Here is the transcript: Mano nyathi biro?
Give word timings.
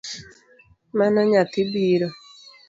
Mano 0.97 1.19
nyathi 1.29 1.61
biro? 1.71 2.07